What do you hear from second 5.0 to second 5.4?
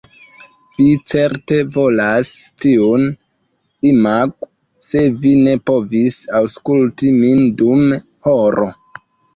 vi